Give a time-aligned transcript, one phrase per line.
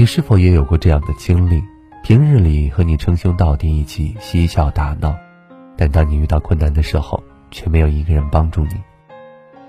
[0.00, 1.62] 你是否也有过这样的经历？
[2.02, 5.14] 平日里和你称兄道弟，一起嬉笑打闹，
[5.76, 8.80] 但当你遇到困难的时候，却没有一个人帮助你。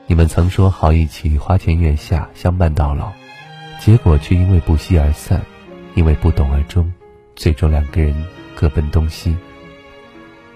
[0.07, 3.11] 你们曾说好一起花前月下，相伴到老，
[3.77, 5.41] 结果却因为不期而散，
[5.95, 6.89] 因为不懂而终，
[7.35, 8.15] 最终两个人
[8.55, 9.35] 各奔东西。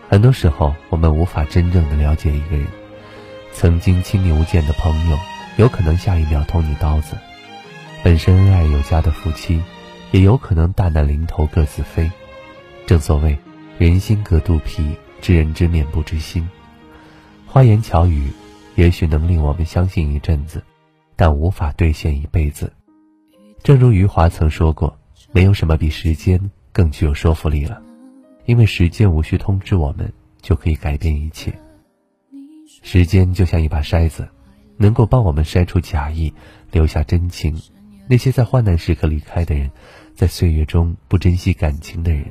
[0.08, 2.66] 很多时候，我们无法真正的了解一个人。
[3.52, 5.18] 曾经亲密无间的朋友，
[5.58, 7.18] 有可能下一秒捅你刀子；
[8.06, 9.60] 本身恩爱有加的夫妻，
[10.12, 12.08] 也有可能大难临头各自飞。
[12.86, 13.36] 正所谓，
[13.80, 16.48] 人心隔肚皮，知人知面不知心。
[17.48, 18.30] 花言巧语，
[18.76, 20.64] 也许能令我们相信一阵子，
[21.16, 22.72] 但无法兑现一辈子。
[23.64, 24.96] 正如余华曾说过
[25.34, 26.40] ：“没有什么比时间
[26.72, 27.82] 更具有说服力了，
[28.46, 31.52] 因为时间无需通知我们，就可以改变一切。”
[32.84, 34.30] 时间就像一把筛子，
[34.78, 36.32] 能够帮我们筛出假意，
[36.72, 37.60] 留下真情。
[38.08, 39.70] 那些在患难时刻离开的人，
[40.16, 42.26] 在岁月中不珍惜感情的人，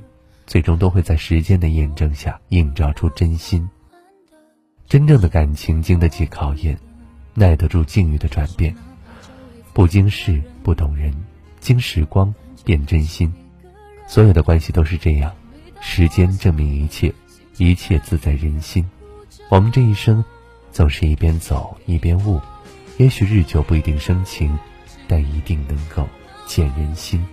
[0.47, 3.69] 最终都会在时间的验证下映照出真心。
[4.86, 6.78] 真正的感情经得起考验，
[7.34, 8.75] 耐得住境遇的转变。
[9.72, 11.12] 不经事不懂人，
[11.61, 12.33] 经时光
[12.64, 13.33] 变真心。
[14.06, 15.34] 所有的关系都是这样，
[15.81, 17.12] 时间证明一切，
[17.56, 18.84] 一切自在人心。
[19.48, 20.25] 我们这一生。
[20.72, 22.41] 总是一边走一边悟，
[22.97, 24.59] 也许日久不一定生情，
[25.06, 26.08] 但一定能够
[26.47, 27.24] 见人心。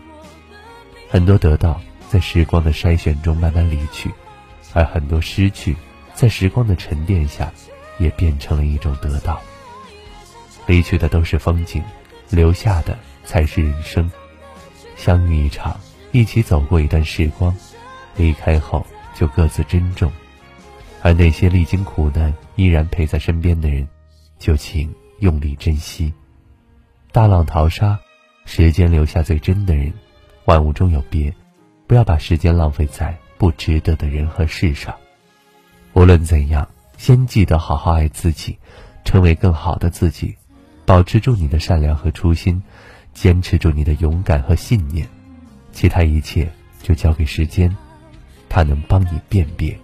[1.09, 4.09] 很多得到在时光的筛选中慢慢离去，
[4.73, 5.75] 而很多失去
[6.13, 7.51] 在时光的沉淀下，
[7.99, 9.41] 也变成了一种得到。
[10.67, 11.83] 离去的都是风景，
[12.29, 14.09] 留下的才是人生。
[14.95, 15.79] 相遇一场，
[16.11, 17.55] 一起走过一段时光，
[18.15, 20.11] 离开后就各自珍重。
[21.01, 23.87] 而那些历经苦难依然陪在身边的人，
[24.37, 26.13] 就请用力珍惜。
[27.13, 27.99] 大浪淘沙，
[28.45, 29.91] 时间留下最真的人。
[30.45, 31.33] 万物中有别，
[31.85, 34.95] 不要把时间浪费在不值得的人和事上。
[35.91, 36.65] 无论怎样，
[36.97, 38.57] 先记得好好爱自己，
[39.03, 40.33] 成为更好的自己。
[40.85, 42.63] 保持住你的善良和初心，
[43.13, 45.05] 坚持住你的勇敢和信念。
[45.73, 46.49] 其他一切
[46.81, 47.75] 就交给时间，
[48.47, 49.77] 它能帮你辨别。